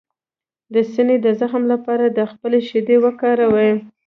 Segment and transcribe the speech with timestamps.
[0.73, 3.71] د سینې د زخم لپاره د خپلې شیدې وکاروئ